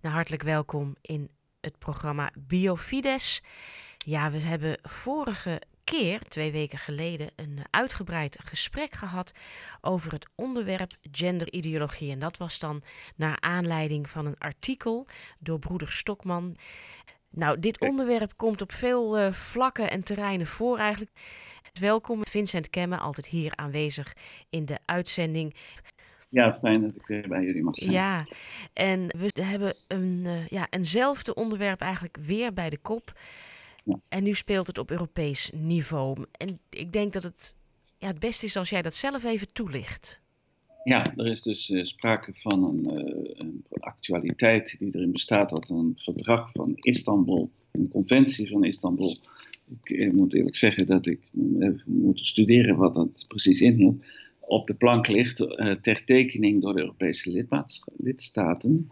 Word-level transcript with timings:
Nou, 0.00 0.14
hartelijk 0.14 0.42
welkom 0.42 0.96
in 1.00 1.30
het 1.60 1.78
programma 1.78 2.30
Biofides. 2.38 3.42
Ja, 3.98 4.30
we 4.30 4.38
hebben 4.38 4.78
vorige 4.82 5.62
keer, 5.84 6.20
twee 6.20 6.52
weken 6.52 6.78
geleden, 6.78 7.30
een 7.36 7.58
uitgebreid 7.70 8.38
gesprek 8.44 8.94
gehad 8.94 9.32
over 9.80 10.12
het 10.12 10.28
onderwerp 10.34 10.92
genderideologie. 11.12 12.10
En 12.10 12.18
dat 12.18 12.36
was 12.36 12.58
dan 12.58 12.82
naar 13.16 13.40
aanleiding 13.40 14.10
van 14.10 14.26
een 14.26 14.38
artikel 14.38 15.06
door 15.38 15.58
broeder 15.58 15.92
Stokman. 15.92 16.56
Nou, 17.30 17.60
dit 17.60 17.80
onderwerp 17.80 18.36
komt 18.36 18.62
op 18.62 18.72
veel 18.72 19.18
uh, 19.18 19.32
vlakken 19.32 19.90
en 19.90 20.02
terreinen 20.02 20.46
voor 20.46 20.78
eigenlijk. 20.78 21.10
Welkom, 21.80 22.20
Vincent 22.22 22.70
Kemme, 22.70 22.98
altijd 22.98 23.26
hier 23.26 23.52
aanwezig 23.56 24.16
in 24.50 24.64
de 24.64 24.78
uitzending. 24.84 25.54
Ja, 26.28 26.54
fijn 26.54 26.80
dat 26.80 26.96
ik 26.96 27.06
weer 27.06 27.28
bij 27.28 27.44
jullie 27.44 27.62
mag 27.62 27.76
zijn. 27.76 27.92
Ja, 27.92 28.26
en 28.72 29.06
we 29.06 29.42
hebben 29.42 29.74
een, 29.86 30.22
uh, 30.24 30.46
ja, 30.46 30.66
eenzelfde 30.70 31.34
onderwerp 31.34 31.80
eigenlijk 31.80 32.16
weer 32.20 32.52
bij 32.52 32.70
de 32.70 32.78
kop. 32.78 33.20
Ja. 33.84 34.00
En 34.08 34.22
nu 34.22 34.34
speelt 34.34 34.66
het 34.66 34.78
op 34.78 34.90
Europees 34.90 35.50
niveau. 35.54 36.24
En 36.32 36.60
ik 36.70 36.92
denk 36.92 37.12
dat 37.12 37.22
het 37.22 37.56
ja, 37.98 38.06
het 38.06 38.18
beste 38.18 38.46
is 38.46 38.56
als 38.56 38.70
jij 38.70 38.82
dat 38.82 38.94
zelf 38.94 39.24
even 39.24 39.52
toelicht. 39.52 40.20
Ja, 40.84 41.16
er 41.16 41.26
is 41.26 41.42
dus 41.42 41.68
uh, 41.68 41.84
sprake 41.84 42.32
van 42.34 42.64
een, 42.64 42.84
uh, 42.84 43.30
een, 43.34 43.64
actualiteit 43.70 44.76
die 44.78 44.94
erin 44.94 45.12
bestaat 45.12 45.50
dat 45.50 45.70
een 45.70 45.92
verdrag 45.96 46.50
van 46.52 46.72
Istanbul, 46.74 47.50
een 47.72 47.88
conventie 47.88 48.48
van 48.48 48.64
Istanbul. 48.64 49.18
Ik, 49.82 49.90
ik 49.90 50.12
moet 50.12 50.34
eerlijk 50.34 50.56
zeggen 50.56 50.86
dat 50.86 51.06
ik 51.06 51.20
even 51.58 51.82
moet 51.84 52.26
studeren 52.26 52.76
wat 52.76 52.94
dat 52.94 53.24
precies 53.28 53.60
inhield 53.60 54.04
op 54.48 54.66
de 54.66 54.74
plank 54.74 55.08
ligt 55.08 55.40
uh, 55.40 55.70
ter 55.70 56.04
tekening 56.04 56.62
door 56.62 56.74
de 56.74 56.80
Europese 56.80 57.46
lidstaten. 57.96 58.90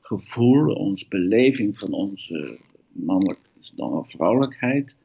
gevoel, 0.00 0.74
onze 0.74 1.06
beleving 1.08 1.78
van 1.78 1.92
onze 1.92 2.58
mannelijke 2.92 3.48
dan 3.76 4.04
vrouwelijkheid 4.08 4.96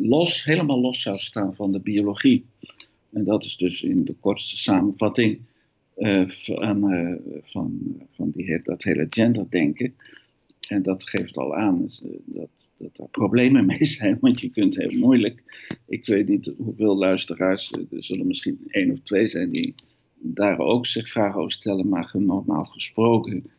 los, 0.00 0.44
helemaal 0.44 0.80
los 0.80 1.02
zou 1.02 1.18
staan 1.18 1.54
van 1.54 1.72
de 1.72 1.80
biologie. 1.80 2.44
En 3.12 3.24
dat 3.24 3.44
is 3.44 3.56
dus 3.56 3.82
in 3.82 4.04
de 4.04 4.14
kortste 4.20 4.56
samenvatting 4.56 5.38
uh, 5.98 6.28
van, 6.28 6.92
uh, 6.92 7.16
van, 7.42 7.96
van 8.10 8.30
die, 8.30 8.60
dat 8.62 8.82
hele 8.82 9.06
genderdenken. 9.10 9.94
En 10.68 10.82
dat 10.82 11.08
geeft 11.08 11.36
al 11.36 11.54
aan 11.54 11.88
uh, 12.04 12.10
dat, 12.24 12.48
dat 12.76 12.90
er 12.98 13.08
problemen 13.08 13.66
mee 13.66 13.84
zijn, 13.84 14.18
want 14.20 14.40
je 14.40 14.50
kunt 14.50 14.76
heel 14.76 14.98
moeilijk. 14.98 15.42
Ik 15.86 16.06
weet 16.06 16.28
niet 16.28 16.52
hoeveel 16.56 16.96
luisteraars, 16.96 17.72
er 17.72 18.04
zullen 18.04 18.26
misschien 18.26 18.58
één 18.66 18.90
of 18.90 18.98
twee 19.02 19.28
zijn 19.28 19.50
die 19.50 19.74
daar 20.18 20.58
ook 20.58 20.86
zich 20.86 21.10
vragen 21.10 21.40
over 21.40 21.52
stellen, 21.52 21.88
maar 21.88 22.10
normaal 22.14 22.64
gesproken 22.64 23.50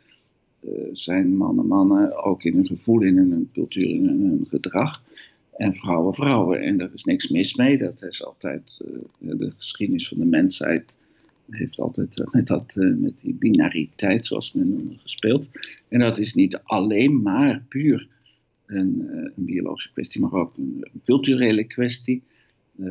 zijn 0.91 1.35
mannen 1.37 1.67
mannen, 1.67 2.23
ook 2.23 2.43
in 2.43 2.55
hun 2.55 2.67
gevoel, 2.67 3.01
in 3.01 3.17
hun 3.17 3.49
cultuur, 3.53 3.89
in 3.89 4.05
hun 4.05 4.45
gedrag 4.49 5.03
en 5.57 5.75
vrouwen 5.75 6.13
vrouwen. 6.13 6.61
En 6.61 6.77
daar 6.77 6.93
is 6.93 7.03
niks 7.03 7.27
mis 7.27 7.55
mee. 7.55 7.77
Dat 7.77 8.03
is 8.03 8.23
altijd 8.23 8.79
uh, 9.19 9.31
de 9.37 9.51
geschiedenis 9.57 10.07
van 10.07 10.17
de 10.17 10.25
mensheid. 10.25 10.97
Heeft 11.49 11.79
altijd 11.79 12.17
uh, 12.17 12.27
met, 12.31 12.47
dat, 12.47 12.75
uh, 12.75 12.95
met 12.97 13.13
die 13.21 13.33
binariteit, 13.33 14.25
zoals 14.25 14.53
men 14.53 14.99
gespeeld. 15.01 15.49
En 15.87 15.99
dat 15.99 16.19
is 16.19 16.33
niet 16.33 16.59
alleen 16.63 17.21
maar 17.21 17.63
puur 17.69 18.07
een, 18.65 19.09
een 19.35 19.45
biologische 19.45 19.91
kwestie, 19.91 20.21
maar 20.21 20.33
ook 20.33 20.57
een, 20.57 20.87
een 20.93 21.01
culturele 21.05 21.63
kwestie. 21.63 22.23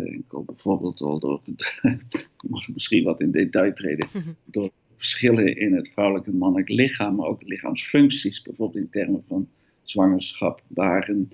ik 0.05 0.23
kom 0.27 0.45
bijvoorbeeld 0.45 1.01
al 1.01 1.19
door, 1.19 1.41
ik 1.83 2.29
mag 2.49 2.69
misschien 2.69 3.05
wat 3.05 3.21
in 3.21 3.31
detail 3.31 3.73
treden, 3.73 4.09
door 4.47 4.71
verschillen 4.97 5.57
in 5.57 5.75
het 5.75 5.89
vrouwelijke 5.93 6.31
en 6.31 6.37
mannelijk 6.37 6.69
lichaam, 6.69 7.15
maar 7.15 7.27
ook 7.27 7.43
lichaamsfuncties, 7.43 8.43
bijvoorbeeld 8.43 8.85
in 8.85 8.91
termen 8.91 9.25
van 9.29 9.49
zwangerschap, 9.83 10.63
baren, 10.67 11.31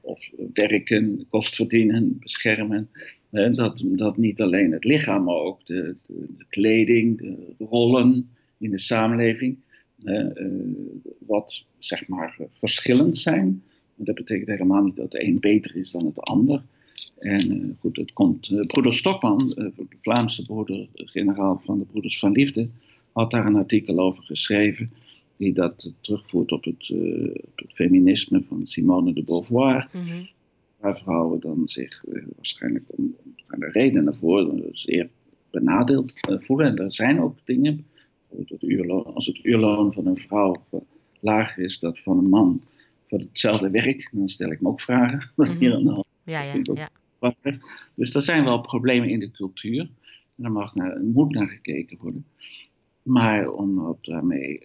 of 0.00 0.28
werken, 0.52 1.26
kost 1.28 1.54
verdienen, 1.54 2.18
beschermen. 2.20 2.88
dat, 3.30 3.84
dat 3.86 4.16
niet 4.16 4.40
alleen 4.40 4.72
het 4.72 4.84
lichaam, 4.84 5.24
maar 5.24 5.34
ook 5.34 5.66
de, 5.66 5.96
de, 6.06 6.44
kleding, 6.48 7.18
de 7.18 7.64
rollen 7.64 8.28
in 8.58 8.70
de 8.70 8.78
samenleving, 8.78 9.56
uh, 10.04 10.26
wat 11.18 11.64
zeg 11.78 12.08
maar 12.08 12.36
verschillend 12.52 13.16
zijn. 13.16 13.62
Dat 13.94 14.14
betekent 14.14 14.48
helemaal 14.48 14.82
niet 14.82 14.96
dat 14.96 15.10
de 15.10 15.24
een 15.24 15.40
beter 15.40 15.76
is 15.76 15.90
dan 15.90 16.06
het 16.06 16.20
ander. 16.20 16.62
En 17.18 17.56
uh, 17.56 17.70
goed, 17.78 17.96
het 17.96 18.12
komt. 18.12 18.50
Uh, 18.50 18.66
broeder 18.66 18.94
Stokman, 18.94 19.48
de 19.48 19.72
Vlaamse 20.00 20.42
broeder-generaal 20.42 21.60
van 21.64 21.78
de 21.78 21.84
Broeders 21.84 22.18
van 22.18 22.32
Liefde, 22.32 22.68
had 23.12 23.30
daar 23.30 23.46
een 23.46 23.56
artikel 23.56 23.98
over 23.98 24.22
geschreven 24.22 24.90
die 25.40 25.52
dat 25.52 25.92
terugvoert 26.00 26.52
op 26.52 26.64
het, 26.64 26.88
uh, 26.88 27.34
op 27.34 27.58
het 27.58 27.72
feminisme 27.72 28.42
van 28.48 28.66
Simone 28.66 29.12
de 29.12 29.22
Beauvoir. 29.22 29.88
Mm 29.92 30.28
Waar 30.80 30.98
vrouwen 30.98 31.40
dan 31.40 31.68
zich 31.68 32.04
uh, 32.08 32.22
waarschijnlijk 32.36 32.84
om, 32.86 33.16
de 33.58 33.70
redenen 33.72 34.16
voor 34.16 34.62
zeer 34.72 35.08
benadeeld 35.50 36.12
uh, 36.28 36.40
voelen. 36.40 36.66
En 36.66 36.76
er 36.76 36.92
zijn 36.92 37.20
ook 37.20 37.36
dingen, 37.44 37.86
het 38.28 38.62
uurloon, 38.62 39.04
als 39.04 39.26
het 39.26 39.44
uurloon 39.44 39.92
van 39.92 40.06
een 40.06 40.18
vrouw 40.18 40.56
lager 41.20 41.64
is 41.64 41.78
dan 41.78 41.96
van 41.96 42.18
een 42.18 42.28
man 42.28 42.62
voor 43.08 43.18
hetzelfde 43.18 43.70
werk, 43.70 44.10
dan 44.12 44.28
stel 44.28 44.50
ik 44.50 44.60
me 44.60 44.68
ook 44.68 44.80
vragen. 44.80 45.30
Mm 45.36 45.44
-hmm. 45.44 45.58
hier 45.58 45.72
hand. 45.72 46.06
Ja, 46.24 46.42
ja, 46.42 46.88
ja. 47.20 47.44
Dus 47.94 48.14
er 48.14 48.22
zijn 48.22 48.44
wel 48.44 48.60
problemen 48.60 49.08
in 49.08 49.20
de 49.20 49.30
cultuur. 49.30 49.80
En 50.36 50.42
daar 50.42 50.52
mag 50.52 50.74
naar, 50.74 51.00
moet 51.00 51.30
naar 51.30 51.48
gekeken 51.48 51.98
worden. 52.00 52.24
Maar 53.02 53.50
om 53.52 53.96
daarmee 54.00 54.60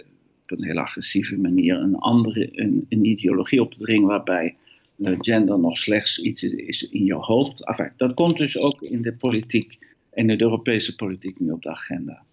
op 0.52 0.58
een 0.58 0.64
heel 0.64 0.80
agressieve 0.80 1.38
manier 1.38 1.76
een 1.76 1.96
andere 1.96 2.60
een, 2.60 2.86
een 2.90 3.06
ideologie 3.06 3.62
op 3.62 3.74
te 3.74 3.80
dringen 3.80 4.08
waarbij 4.08 4.56
gender 4.98 5.60
nog 5.60 5.78
slechts 5.78 6.20
iets 6.20 6.44
is 6.44 6.90
in 6.90 7.06
je 7.06 7.14
hoofd. 7.14 7.66
Enfin, 7.66 7.92
dat 7.98 8.14
komt 8.14 8.38
dus 8.38 8.58
ook 8.58 8.82
in 8.82 9.02
de 9.02 9.14
politiek 9.14 9.96
en 10.10 10.28
de 10.28 10.42
Europese 10.42 10.96
politiek 10.96 11.40
nu 11.40 11.52
op 11.52 11.62
de 11.62 11.70
agenda. 11.70 12.24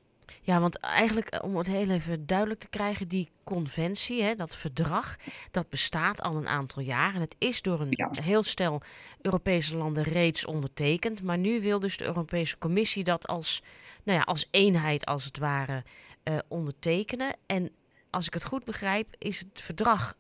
Ja, 0.44 0.61
want 0.61 0.79
eigenlijk 0.79 1.44
om 1.44 1.56
het 1.56 1.67
heel 1.67 1.91
even 1.91 2.26
duidelijk 2.26 2.61
te 2.61 2.69
krijgen, 2.69 3.09
die 3.09 3.29
conventie, 3.44 4.23
hè, 4.23 4.35
dat 4.35 4.56
verdrag, 4.56 5.17
dat 5.50 5.69
bestaat 5.69 6.23
al 6.23 6.37
een 6.37 6.47
aantal 6.47 6.82
jaar. 6.82 7.14
En 7.14 7.20
het 7.20 7.37
is 7.38 7.62
door 7.62 7.81
een 7.81 8.09
heel 8.23 8.43
stel 8.43 8.81
Europese 9.20 9.76
landen 9.76 10.03
reeds 10.03 10.47
ondertekend. 10.47 11.23
Maar 11.23 11.38
nu 11.38 11.61
wil 11.61 11.79
dus 11.79 11.97
de 11.97 12.05
Europese 12.05 12.59
Commissie 12.59 13.05
dat 13.05 13.26
als, 13.26 13.62
nou 14.05 14.19
ja, 14.19 14.25
als 14.25 14.49
eenheid 14.50 15.05
als 15.05 15.25
het 15.25 15.38
ware 15.38 15.82
uh, 16.25 16.38
ondertekenen. 16.49 17.37
En 17.47 17.70
als 18.12 18.26
ik 18.26 18.35
het 18.35 18.44
goed 18.44 18.64
begrijp, 18.64 19.06
is 19.19 19.38
het 19.38 19.61
verdrag 19.61 20.14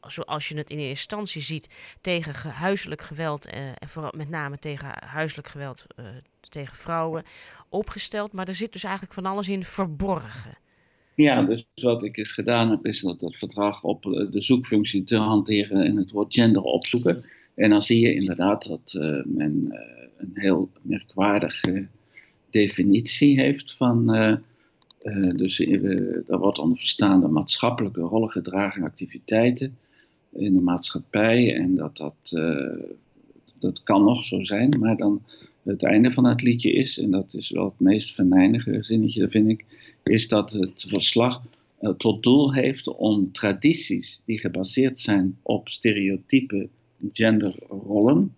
zoals 0.00 0.48
je 0.48 0.56
het 0.56 0.70
in 0.70 0.76
eerste 0.76 0.90
instantie 0.90 1.42
ziet, 1.42 1.96
tegen 2.00 2.50
huiselijk 2.50 3.02
geweld, 3.02 3.46
uh, 3.46 3.54
en 3.54 3.88
vooral 3.88 4.12
met 4.16 4.28
name 4.28 4.58
tegen 4.58 4.88
huiselijk 5.04 5.48
geweld 5.48 5.86
uh, 6.00 6.06
tegen 6.48 6.76
vrouwen, 6.76 7.22
opgesteld. 7.68 8.32
Maar 8.32 8.48
er 8.48 8.54
zit 8.54 8.72
dus 8.72 8.84
eigenlijk 8.84 9.14
van 9.14 9.26
alles 9.26 9.48
in 9.48 9.64
verborgen. 9.64 10.58
Ja, 11.14 11.42
dus 11.42 11.66
wat 11.74 12.02
ik 12.02 12.16
eens 12.16 12.32
gedaan 12.32 12.70
heb, 12.70 12.86
is 12.86 13.00
dat, 13.00 13.20
dat 13.20 13.36
verdrag 13.36 13.82
op 13.82 14.06
eh, 14.06 14.30
de 14.30 14.42
zoekfunctie 14.42 15.04
te 15.04 15.16
hanteren 15.16 15.84
en 15.84 15.96
het 15.96 16.10
woord 16.10 16.34
gender 16.34 16.62
opzoeken. 16.62 17.24
En 17.54 17.70
dan 17.70 17.82
zie 17.82 18.00
je 18.00 18.14
inderdaad 18.14 18.68
dat 18.68 18.92
men 19.24 19.78
een 20.16 20.30
heel 20.34 20.70
merkwaardige 20.82 21.86
definitie 22.50 23.40
heeft 23.40 23.76
van. 23.76 24.04
Dus 25.36 25.56
daar 26.26 26.38
wordt 26.38 26.58
onder 26.58 26.78
verstaan 26.78 27.20
de 27.20 27.28
maatschappelijke 27.28 28.00
rollen 28.00 28.30
gedragen 28.30 28.82
activiteiten 28.82 29.78
in 30.32 30.54
de 30.54 30.60
maatschappij. 30.60 31.54
En 31.54 31.74
dat 31.74 31.96
dat, 31.96 32.16
dat 33.58 33.82
kan 33.82 34.04
nog 34.04 34.24
zo 34.24 34.44
zijn, 34.44 34.78
maar 34.78 34.96
dan 34.96 35.22
het 35.66 35.82
einde 35.82 36.12
van 36.12 36.24
het 36.24 36.42
liedje 36.42 36.72
is, 36.72 36.98
en 36.98 37.10
dat 37.10 37.34
is 37.34 37.50
wel 37.50 37.64
het 37.64 37.80
meest 37.80 38.14
venijnige 38.14 38.82
zinnetje, 38.82 39.28
vind 39.28 39.48
ik, 39.48 39.64
is 40.02 40.28
dat 40.28 40.52
het 40.52 40.84
verslag 40.88 41.42
uh, 41.80 41.90
tot 41.90 42.22
doel 42.22 42.52
heeft 42.52 42.88
om 42.88 43.32
tradities 43.32 44.22
die 44.24 44.38
gebaseerd 44.38 44.98
zijn 44.98 45.38
op 45.42 45.68
stereotype 45.68 46.68
genderrollen, 47.12 48.34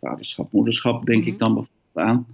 vaderschap, 0.00 0.52
moederschap, 0.52 1.06
denk 1.06 1.24
ik 1.24 1.32
mhm. 1.32 1.38
dan 1.38 1.54
bijvoorbeeld 1.54 1.76
aan, 1.94 2.26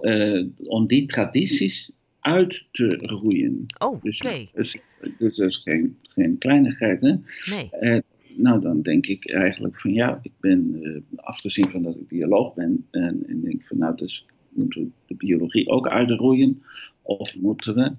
uh, 0.00 0.46
om 0.66 0.86
die 0.86 1.06
tradities 1.06 1.90
uit 2.20 2.64
te 2.72 2.96
roeien. 2.96 3.66
Oh, 3.78 4.02
dus. 4.02 4.18
Dus, 4.54 4.78
dus, 5.18 5.36
dat 5.36 5.48
is 5.48 5.56
geen, 5.56 5.96
geen 6.02 6.38
kleinigheid, 6.38 7.00
hè? 7.00 7.14
Nee. 7.54 7.70
Uh, 7.80 8.00
nou, 8.36 8.60
dan 8.60 8.82
denk 8.82 9.06
ik 9.06 9.30
eigenlijk 9.30 9.80
van 9.80 9.92
ja, 9.92 10.18
ik 10.22 10.32
ben, 10.40 10.78
uh, 10.82 11.00
afgezien 11.16 11.70
van 11.70 11.82
dat 11.82 11.96
ik 11.96 12.08
bioloog 12.08 12.54
ben, 12.54 12.86
en, 12.90 13.22
en 13.26 13.40
denk 13.40 13.66
van 13.66 13.78
nou, 13.78 13.96
dus 13.96 14.24
moeten 14.48 14.82
we 14.82 14.88
de 15.06 15.14
biologie 15.14 15.68
ook 15.68 15.88
uitroeien? 15.88 16.62
Of 17.02 17.36
moeten 17.36 17.74
we 17.74 17.92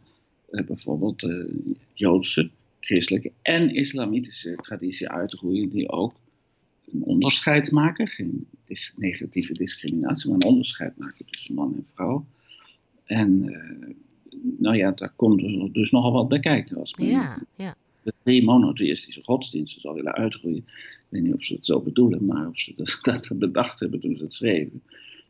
uh, 0.51 0.65
bijvoorbeeld 0.65 1.19
de 1.19 1.50
Joodse, 1.94 2.50
christelijke 2.79 3.31
en 3.41 3.75
islamitische 3.75 4.56
traditie 4.56 5.09
uitroeien, 5.09 5.69
die 5.69 5.89
ook 5.89 6.13
een 6.94 7.03
onderscheid 7.03 7.71
maken, 7.71 8.07
geen 8.07 8.47
dis 8.65 8.94
negatieve 8.97 9.53
discriminatie, 9.53 10.29
maar 10.29 10.39
een 10.39 10.47
onderscheid 10.47 10.97
maken 10.97 11.25
tussen 11.25 11.56
man 11.56 11.73
en 11.75 11.85
vrouw. 11.94 12.25
En 13.06 13.44
uh, 13.44 13.95
nou 14.57 14.78
ja, 14.78 14.92
daar 14.92 15.13
komt 15.16 15.39
dus, 15.42 15.69
dus 15.72 15.92
nogal 15.92 16.12
wat 16.12 16.28
bij 16.28 16.39
kijken. 16.39 16.78
Als 16.78 16.95
men, 16.95 17.07
ja, 17.07 17.38
ja 17.56 17.75
de 18.04 18.13
drie 18.24 18.44
monotheïstische 18.44 19.24
godsdiensten 19.24 19.81
zou 19.81 19.95
willen 19.95 20.13
uitroeien. 20.13 20.63
Ik 20.68 21.06
weet 21.10 21.22
niet 21.22 21.33
of 21.33 21.44
ze 21.44 21.54
het 21.54 21.66
zo 21.66 21.80
bedoelen, 21.81 22.25
maar 22.25 22.48
of 22.48 22.60
ze 22.60 22.74
dat, 23.01 23.31
bedacht 23.36 23.80
hebben 23.80 24.00
toen 24.00 24.16
ze 24.16 24.24
het 24.24 24.33
schreven. 24.33 24.81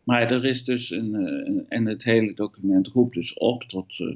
Maar 0.03 0.31
er 0.31 0.45
is 0.45 0.63
dus 0.63 0.91
een, 0.91 1.13
uh, 1.13 1.61
en 1.67 1.85
het 1.85 2.03
hele 2.03 2.33
document 2.33 2.87
roept 2.87 3.13
dus 3.13 3.33
op 3.33 3.63
tot 3.63 3.99
uh, 3.99 4.15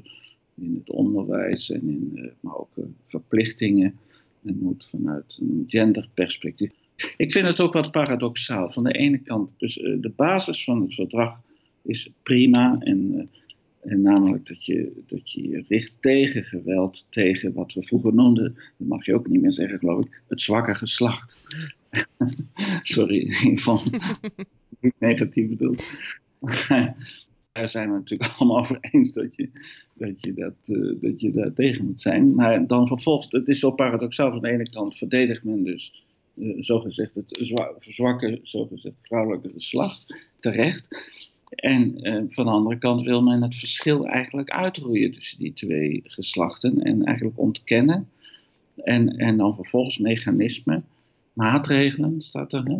in 0.54 0.74
het 0.74 0.90
onderwijs 0.90 1.70
en 1.70 1.88
in, 1.88 2.10
uh, 2.14 2.30
maar 2.40 2.56
ook 2.56 2.70
verplichtingen. 3.06 3.98
En 4.44 4.58
moet 4.60 4.86
vanuit 4.90 5.38
een 5.40 5.64
genderperspectief. 5.66 6.70
Ik 7.16 7.32
vind 7.32 7.46
het 7.46 7.60
ook 7.60 7.72
wat 7.72 7.90
paradoxaal. 7.90 8.72
Van 8.72 8.84
de 8.84 8.92
ene 8.92 9.18
kant, 9.18 9.50
dus 9.56 9.74
de 9.74 10.12
basis 10.16 10.64
van 10.64 10.82
het 10.82 10.94
verdrag 10.94 11.40
is 11.82 12.10
prima 12.22 12.76
en 12.80 13.28
en 13.86 14.02
namelijk 14.02 14.46
dat 14.46 14.64
je, 14.64 15.02
dat 15.06 15.32
je 15.32 15.48
je 15.48 15.64
richt 15.68 15.92
tegen 16.00 16.44
geweld, 16.44 17.06
tegen 17.10 17.52
wat 17.52 17.72
we 17.72 17.82
vroeger 17.82 18.14
noemden, 18.14 18.54
dat 18.54 18.88
mag 18.88 19.04
je 19.04 19.14
ook 19.14 19.28
niet 19.28 19.42
meer 19.42 19.52
zeggen 19.52 19.78
geloof 19.78 20.04
ik, 20.04 20.22
het 20.28 20.40
zwakke 20.40 20.74
geslacht. 20.74 21.46
Sorry, 22.82 23.28
het 23.28 23.66
niet 24.80 24.94
negatief 24.98 25.48
bedoeld. 25.48 25.82
Daar 27.52 27.68
zijn 27.68 27.90
we 27.90 27.96
natuurlijk 27.96 28.34
allemaal 28.38 28.58
over 28.58 28.78
eens 28.80 29.12
dat 29.12 29.36
je 29.36 29.50
dat, 29.94 30.20
je 30.24 30.34
dat, 30.34 30.54
uh, 30.64 31.00
dat 31.00 31.20
je 31.20 31.30
daar 31.30 31.52
tegen 31.52 31.84
moet 31.84 32.00
zijn. 32.00 32.34
Maar 32.34 32.66
dan 32.66 32.86
vervolgens, 32.86 33.32
het 33.32 33.48
is 33.48 33.58
zo 33.58 33.70
paradoxaal, 33.70 34.30
van 34.30 34.40
de 34.40 34.48
ene 34.48 34.70
kant 34.70 34.96
verdedigt 34.96 35.44
men 35.44 35.64
dus 35.64 36.04
uh, 36.34 36.54
zogezegd 36.58 37.14
het 37.14 37.54
zwakke, 37.80 38.40
zogezegd 38.42 38.96
vrouwelijke 39.02 39.50
geslacht, 39.50 40.14
terecht. 40.40 40.86
En 41.48 42.08
uh, 42.08 42.22
van 42.28 42.44
de 42.44 42.50
andere 42.50 42.78
kant 42.78 43.04
wil 43.04 43.22
men 43.22 43.42
het 43.42 43.56
verschil 43.56 44.06
eigenlijk 44.06 44.50
uitroeien 44.50 45.12
tussen 45.12 45.38
die 45.38 45.52
twee 45.52 46.02
geslachten 46.04 46.82
en 46.82 47.04
eigenlijk 47.04 47.38
ontkennen. 47.38 48.08
En, 48.76 49.08
en 49.08 49.36
dan 49.36 49.54
vervolgens 49.54 49.98
mechanismen, 49.98 50.84
maatregelen, 51.32 52.22
staat 52.22 52.52
er. 52.52 52.64
Hè? 52.64 52.78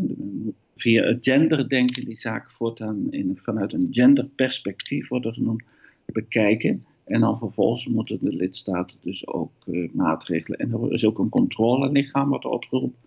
Via 0.77 1.05
het 1.05 1.19
genderdenken 1.21 2.05
die 2.05 2.19
zaken 2.19 2.53
voortaan 2.53 3.07
in, 3.11 3.39
vanuit 3.43 3.73
een 3.73 3.89
genderperspectief 3.91 5.09
worden 5.09 5.35
genoemd, 5.35 5.63
bekijken. 6.05 6.85
En 7.05 7.21
dan 7.21 7.39
vervolgens 7.39 7.87
moeten 7.87 8.19
de 8.21 8.37
lidstaten 8.37 8.97
dus 9.03 9.27
ook 9.27 9.53
uh, 9.67 9.93
maatregelen. 9.93 10.59
En 10.59 10.73
er 10.73 10.93
is 10.93 11.05
ook 11.05 11.19
een 11.19 11.29
controlelichaam 11.29 12.29
wat 12.29 12.45
opgeroepen. 12.45 12.99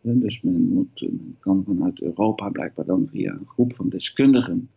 Dus 0.00 0.40
men, 0.40 0.68
moet, 0.68 1.00
men 1.00 1.36
kan 1.40 1.64
vanuit 1.66 2.00
Europa 2.00 2.48
blijkbaar 2.48 2.84
dan 2.84 3.08
via 3.10 3.32
een 3.32 3.46
groep 3.46 3.74
van 3.74 3.88
deskundigen 3.88 4.68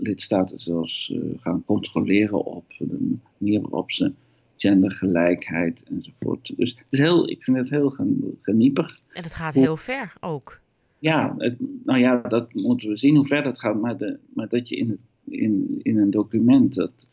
lidstaten 0.00 0.58
zelfs 0.58 1.10
uh, 1.10 1.22
gaan 1.40 1.64
controleren 1.64 2.44
op 2.44 2.64
de 2.78 3.16
manier 3.38 3.60
waarop 3.60 3.92
ze 3.92 4.12
gendergelijkheid 4.56 5.82
enzovoort. 5.82 6.52
Dus 6.56 6.70
het 6.70 6.86
is 6.90 6.98
heel, 6.98 7.30
ik 7.30 7.42
vind 7.42 7.56
het 7.56 7.70
heel 7.70 7.90
geniepig. 8.38 8.98
En 9.12 9.22
het 9.22 9.34
gaat 9.34 9.54
heel 9.54 9.76
ver 9.76 10.12
ook. 10.20 10.60
Ja, 10.98 11.34
het, 11.38 11.56
nou 11.84 11.98
ja, 11.98 12.16
dat 12.16 12.54
moeten 12.54 12.88
we 12.88 12.96
zien 12.96 13.16
hoe 13.16 13.26
ver 13.26 13.42
dat 13.42 13.60
gaat. 13.60 13.80
Maar, 13.80 13.96
de, 13.96 14.18
maar 14.34 14.48
dat 14.48 14.68
je 14.68 14.76
in, 14.76 14.90
het, 14.90 14.98
in, 15.24 15.80
in 15.82 15.98
een 15.98 16.10
document 16.10 16.74
dat 16.74 17.06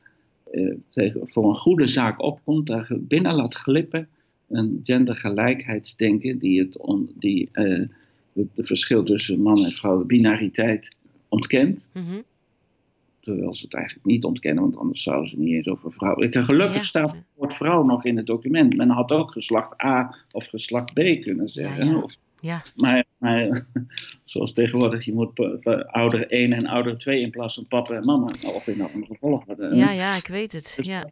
uh, 0.52 0.76
tegen, 0.90 1.30
voor 1.30 1.50
een 1.50 1.56
goede 1.56 1.88
zaak 1.88 2.22
opkomt, 2.22 2.68
daar 2.68 2.92
binnen 3.00 3.36
laat 3.36 3.56
glippen 3.56 4.08
een 4.50 4.80
gendergelijkheidsdenken 4.84 6.38
die 6.38 6.60
het 6.60 6.78
on, 6.78 7.10
die, 7.20 7.50
uh, 7.54 7.88
het, 8.34 8.48
verschil 8.56 9.04
tussen 9.04 9.42
man 9.42 9.66
en 9.66 9.72
vrouw, 9.72 10.00
de 10.00 10.06
binariteit 10.06 10.96
ontkent. 11.32 11.90
Mm 11.94 12.24
Terwijl 13.20 13.54
ze 13.54 13.64
het 13.66 13.74
eigenlijk 13.74 14.06
niet 14.06 14.24
ontkennen, 14.24 14.64
want 14.64 14.78
anders 14.78 15.04
zouden 15.04 15.30
ze 15.30 15.40
niet 15.40 15.54
eens 15.54 15.68
over 15.68 15.92
vrouwen. 15.92 16.28
Ik, 16.28 16.36
gelukkig 16.36 16.86
staat 16.86 17.12
het 17.12 17.24
woord 17.36 17.54
vrouw 17.54 17.84
nog 17.84 18.06
in 18.06 18.18
het 18.18 18.26
document. 18.26 18.76
Men 18.76 18.90
had 18.90 19.12
ook 19.12 19.32
geslacht 19.32 19.84
A 19.84 20.16
of 20.32 20.46
geslacht 20.46 20.94
B 20.94 21.22
kunnen 21.22 21.50
zeggen. 21.50 21.88
Ja, 21.88 22.06
ja. 22.40 22.64
Maar, 22.76 23.06
maar, 23.18 23.66
zoals 24.26 24.54
tegenwoordig, 24.54 25.06
je 25.06 25.14
moet 25.14 25.40
ouder 25.86 26.30
1 26.30 26.54
en 26.54 26.66
ouder 26.68 26.98
2 26.98 27.22
in 27.22 27.30
plaats 27.30 27.56
van 27.56 27.68
papa 27.68 27.96
en 27.96 28.06
mama. 28.06 28.28
Of 28.46 28.68
in 28.68 28.82
andere 28.82 29.16
volgorde. 29.20 29.76
Ja, 29.76 29.92
ja, 29.92 30.16
ik 30.16 30.28
weet 30.28 30.52
het. 30.52 30.80
Ja. 30.82 31.10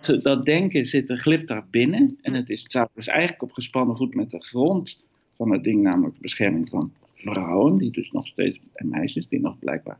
Dat, 0.00 0.22
dat 0.22 0.44
denken 0.44 0.84
zit 0.84 1.10
er, 1.10 1.18
glipt 1.18 1.48
daar 1.48 1.66
binnen. 1.70 2.18
En 2.22 2.34
het 2.34 2.50
is, 2.50 2.60
staat 2.60 2.90
dus 2.94 3.06
eigenlijk 3.06 3.42
op 3.42 3.52
gespannen 3.52 3.96
voet 3.96 4.14
met 4.14 4.30
de 4.30 4.40
grond 4.40 4.96
van 5.36 5.52
het 5.52 5.64
ding, 5.64 5.82
namelijk 5.82 6.14
de 6.14 6.20
bescherming 6.20 6.68
van 6.68 6.92
vrouwen, 7.18 7.76
die 7.76 7.90
dus 7.90 8.12
nog 8.12 8.26
steeds, 8.26 8.58
en 8.72 8.88
meisjes, 8.88 9.28
die 9.28 9.40
nog 9.40 9.58
blijkbaar 9.58 9.98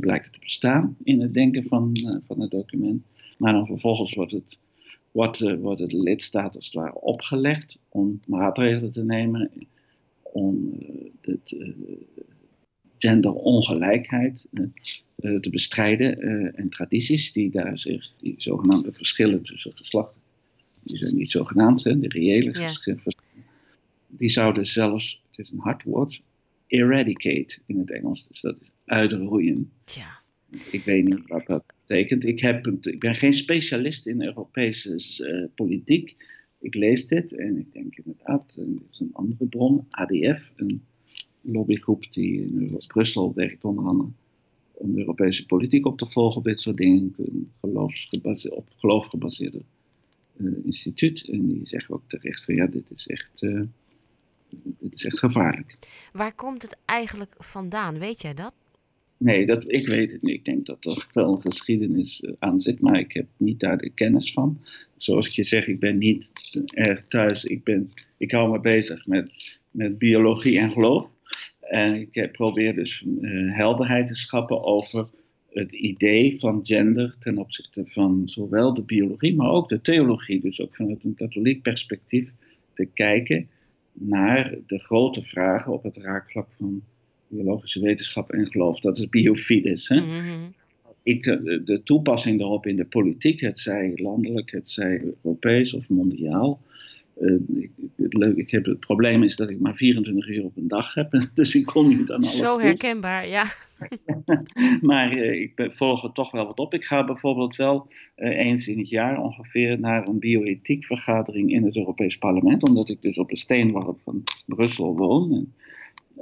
blijkt 0.00 0.32
te 0.32 0.38
bestaan 0.38 0.96
in 1.04 1.20
het 1.20 1.34
denken 1.34 1.64
van, 1.64 1.90
uh, 1.94 2.16
van 2.26 2.40
het 2.40 2.50
document. 2.50 3.02
Maar 3.38 3.52
dan 3.52 3.66
vervolgens 3.66 4.14
wordt 4.14 4.32
het, 4.32 4.58
wordt, 5.10 5.40
uh, 5.40 5.54
wordt 5.58 5.80
het 5.80 5.92
lidstaat 5.92 6.56
als 6.56 6.64
het 6.64 6.74
ware 6.74 7.00
opgelegd 7.00 7.78
om 7.88 8.20
maatregelen 8.26 8.92
te 8.92 9.04
nemen 9.04 9.50
om 10.22 10.78
het, 11.20 11.56
genderongelijkheid 12.98 14.46
te 15.16 15.50
bestrijden 15.50 16.20
en 16.54 16.68
tradities 16.68 17.32
die 17.32 17.50
daar 17.50 17.78
zich, 17.78 18.12
die 18.20 18.34
zogenaamde 18.36 18.92
verschillen 18.92 19.42
tussen 19.42 19.72
geslachten, 19.74 20.20
die 20.82 20.96
zijn 20.96 21.14
niet 21.14 21.30
zogenaamd, 21.30 21.84
hè, 21.84 21.98
de 21.98 22.08
reële 22.08 22.52
ja. 22.52 22.60
verschillen, 22.60 23.02
die 24.06 24.30
zouden 24.30 24.66
zelfs, 24.66 25.22
het 25.30 25.38
is 25.38 25.50
een 25.50 25.58
hard 25.58 25.82
woord, 25.82 26.20
eradicate 26.72 27.58
in 27.66 27.78
het 27.78 27.90
Engels. 27.90 28.26
Dus 28.28 28.40
dat 28.40 28.56
is 28.60 28.70
uitroeien. 28.84 29.70
Ja. 29.84 30.20
Ik 30.70 30.82
weet 30.84 31.04
niet 31.04 31.26
wat 31.26 31.46
dat 31.46 31.64
betekent. 31.86 32.24
Ik, 32.24 32.40
heb, 32.40 32.66
ik 32.80 33.00
ben 33.00 33.14
geen 33.14 33.32
specialist 33.32 34.06
in 34.06 34.22
Europese 34.22 35.18
uh, 35.18 35.46
politiek. 35.54 36.16
Ik 36.58 36.74
lees 36.74 37.06
dit 37.06 37.32
en 37.32 37.58
ik 37.58 37.72
denk 37.72 37.96
inderdaad, 37.96 38.54
er 38.56 38.66
is 38.90 39.00
een 39.00 39.10
andere 39.12 39.44
bron, 39.44 39.86
ADF, 39.90 40.52
een 40.56 40.82
lobbygroep 41.40 42.12
die 42.12 42.44
in 42.44 42.78
Brussel 42.86 43.34
werkt 43.34 43.64
onder 43.64 43.84
andere, 43.84 44.08
om 44.72 44.92
de 44.94 44.98
Europese 44.98 45.46
politiek 45.46 45.86
op 45.86 45.98
te 45.98 46.10
volgen 46.10 46.36
op 46.36 46.44
dit 46.44 46.60
soort 46.60 46.76
dingen. 46.76 47.14
Een 47.16 47.50
op 48.50 48.68
geloof 48.76 49.06
gebaseerde 49.06 49.62
instituut. 50.64 51.28
En 51.28 51.46
die 51.46 51.66
zeggen 51.66 51.94
ook 51.94 52.02
terecht 52.06 52.44
van 52.44 52.54
ja, 52.54 52.66
dit 52.66 52.90
is 52.94 53.06
echt, 53.06 53.46
dit 54.62 54.94
is 54.94 55.04
echt 55.04 55.18
gevaarlijk. 55.18 55.78
Waar 56.12 56.34
komt 56.34 56.62
het 56.62 56.76
eigenlijk 56.84 57.34
vandaan? 57.38 57.98
Weet 57.98 58.22
jij 58.22 58.34
dat? 58.34 58.54
Nee, 59.16 59.46
dat, 59.46 59.64
ik 59.66 59.88
weet 59.88 60.12
het 60.12 60.22
niet. 60.22 60.34
Ik 60.34 60.44
denk 60.44 60.66
dat 60.66 60.84
er 60.84 61.08
wel 61.12 61.34
een 61.34 61.40
geschiedenis 61.40 62.20
eh, 62.20 62.32
aan 62.38 62.60
zit, 62.60 62.80
maar 62.80 62.98
ik 62.98 63.12
heb 63.12 63.26
niet 63.36 63.60
daar 63.60 63.78
de 63.78 63.90
kennis 63.90 64.32
van. 64.32 64.60
Zoals 64.96 65.26
ik 65.26 65.32
je 65.32 65.44
zeg, 65.44 65.66
ik 65.66 65.80
ben 65.80 65.98
niet 65.98 66.32
erg 66.74 67.04
thuis. 67.08 67.44
Ik, 67.44 67.64
ben, 67.64 67.90
ik 68.16 68.30
hou 68.30 68.50
me 68.50 68.60
bezig 68.60 69.06
met, 69.06 69.58
met 69.70 69.98
biologie 69.98 70.58
en 70.58 70.70
geloof. 70.70 71.10
En 71.60 71.94
ik 71.94 72.32
probeer 72.32 72.74
dus 72.74 73.04
uh, 73.20 73.56
helderheid 73.56 74.08
te 74.08 74.14
schappen 74.14 74.64
over 74.64 75.08
het 75.50 75.72
idee 75.72 76.38
van 76.38 76.60
gender 76.62 77.16
ten 77.18 77.38
opzichte 77.38 77.84
van 77.86 78.22
zowel 78.24 78.74
de 78.74 78.82
biologie, 78.82 79.34
maar 79.34 79.50
ook 79.50 79.68
de 79.68 79.80
theologie. 79.80 80.40
Dus 80.40 80.60
ook 80.60 80.74
vanuit 80.74 81.04
een 81.04 81.14
katholiek 81.14 81.62
perspectief 81.62 82.30
te 82.74 82.88
kijken 82.94 83.48
naar 83.92 84.54
de 84.66 84.78
grote 84.78 85.22
vragen 85.22 85.72
op 85.72 85.82
het 85.82 85.96
raakvlak 85.96 86.48
van 86.56 86.82
biologische 87.28 87.80
wetenschap 87.80 88.30
en 88.30 88.46
geloof. 88.46 88.80
Dat 88.80 88.98
is 88.98 89.08
biofides. 89.08 89.88
Hè? 89.88 90.00
Mhm. 90.00 90.48
Ik, 91.02 91.26
eh, 91.26 91.36
de 91.64 91.80
toepassing 91.84 92.38
daarop 92.38 92.66
in 92.66 92.76
de 92.76 92.84
politiek, 92.84 93.40
het 93.40 93.58
zij 93.58 93.92
landelijk, 93.94 94.50
het 94.50 94.68
zij 94.68 95.02
Europees 95.22 95.74
of 95.74 95.88
mondiaal. 95.88 96.60
Ik, 97.54 97.70
het, 97.96 98.14
leuk, 98.14 98.36
ik 98.36 98.50
heb, 98.50 98.64
het 98.64 98.80
probleem 98.80 99.22
is 99.22 99.36
dat 99.36 99.50
ik 99.50 99.60
maar 99.60 99.74
24 99.74 100.28
uur 100.28 100.44
op 100.44 100.56
een 100.56 100.68
dag 100.68 100.94
heb, 100.94 101.10
dus 101.34 101.54
ik 101.54 101.66
kom 101.66 101.88
niet 101.88 102.10
aan 102.10 102.22
alles. 102.22 102.36
Zo 102.36 102.58
herkenbaar, 102.58 103.28
ja. 103.28 103.44
maar 104.80 105.16
uh, 105.16 105.40
ik 105.40 105.68
volg 105.72 106.04
er 106.04 106.12
toch 106.12 106.30
wel 106.30 106.46
wat 106.46 106.58
op. 106.58 106.74
Ik 106.74 106.84
ga 106.84 107.04
bijvoorbeeld 107.04 107.56
wel 107.56 107.88
eens 108.16 108.68
in 108.68 108.78
het 108.78 108.88
jaar 108.88 109.22
ongeveer 109.22 109.80
naar 109.80 110.06
een 110.06 110.18
bioethiek 110.18 110.84
vergadering 110.84 111.52
in 111.52 111.64
het 111.64 111.76
Europees 111.76 112.18
Parlement, 112.18 112.62
omdat 112.62 112.88
ik 112.88 113.02
dus 113.02 113.18
op 113.18 113.28
de 113.28 113.36
steenworp 113.36 113.98
van 114.04 114.22
Brussel 114.46 114.96
woon. 114.96 115.32
En 115.32 115.54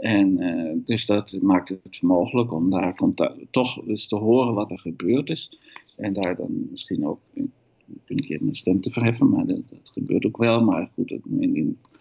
en 0.01 0.43
uh, 0.43 0.73
dus 0.85 1.07
dat 1.07 1.37
maakt 1.41 1.69
het 1.69 2.03
mogelijk 2.03 2.53
om 2.53 2.71
daar 2.71 2.95
toch 3.51 3.87
eens 3.87 4.09
te 4.09 4.17
horen 4.17 4.55
wat 4.55 4.71
er 4.71 4.79
gebeurd 4.79 5.31
is. 5.31 5.59
En 5.97 6.13
daar 6.13 6.37
dan 6.37 6.69
misschien 6.71 7.07
ook 7.07 7.21
een 8.07 8.17
keer 8.17 8.39
mijn 8.41 8.55
stem 8.55 8.81
te 8.81 8.91
verheffen. 8.91 9.29
Maar 9.29 9.47
dat, 9.47 9.61
dat 9.71 9.91
gebeurt 9.93 10.27
ook 10.27 10.37
wel. 10.37 10.65
Maar 10.65 10.89
goed, 10.95 11.19
men, 11.25 11.53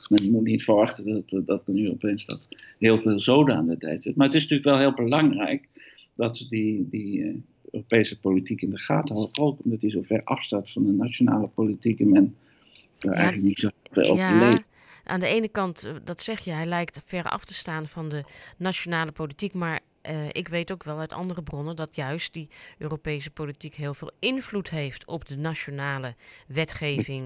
men, 0.10 0.31
moet 0.31 0.43
niet 0.43 0.63
verwachten 0.63 1.05
dat, 1.05 1.48
dat 1.48 1.67
er 1.67 1.74
nu 1.74 1.89
opeens 1.89 2.25
dat 2.25 2.41
heel 2.77 3.01
veel 3.01 3.19
zoden 3.19 3.55
aan 3.55 3.67
de 3.67 3.77
tijd 3.77 4.03
zit. 4.03 4.15
Maar 4.15 4.25
het 4.25 4.36
is 4.36 4.41
natuurlijk 4.41 4.69
wel 4.69 4.79
heel 4.79 5.05
belangrijk 5.05 5.67
dat 6.15 6.38
ze 6.38 6.48
die, 6.48 6.88
die 6.89 7.19
uh, 7.19 7.36
Europese 7.72 8.19
politiek 8.19 8.62
in 8.62 8.69
de 8.69 8.79
gaten 8.79 9.15
houden. 9.15 9.43
Ook 9.43 9.60
omdat 9.63 9.79
die 9.79 9.89
zo 9.89 10.01
ver 10.01 10.24
afstaat 10.24 10.72
van 10.72 10.86
de 10.86 10.91
nationale 10.91 11.48
politiek. 11.48 12.00
En 12.00 12.10
men 12.10 12.36
daar 12.98 13.13
eigenlijk 13.13 13.48
niet 13.48 13.58
zo 13.58 13.69
veel 13.91 14.15
ja. 14.15 14.36
over 14.36 14.50
leest 14.50 14.69
aan 15.10 15.19
de 15.19 15.27
ene 15.27 15.48
kant, 15.48 15.84
eh, 15.84 15.91
dat 16.03 16.22
zeg 16.22 16.39
je, 16.39 16.51
hij 16.51 16.65
lijkt 16.65 17.01
ver 17.05 17.24
af 17.24 17.46
te 17.46 17.53
staan 17.53 17.88
van 17.88 18.10
de 18.10 18.24
nationale 18.58 19.12
politiek. 19.12 19.53
Maar 19.53 19.79
uh, 20.09 20.27
ik 20.31 20.47
weet 20.47 20.71
ook 20.71 20.83
wel 20.83 20.99
uit 20.99 21.13
andere 21.13 21.43
bronnen 21.43 21.75
dat 21.75 21.95
juist 21.95 22.33
die 22.33 22.47
Europese 22.77 23.31
politiek 23.31 23.75
heel 23.75 23.93
veel 23.93 24.11
invloed 24.19 24.69
heeft 24.69 25.05
op 25.07 25.27
de 25.27 25.37
nationale 25.37 26.15
wetgeving. 26.47 27.25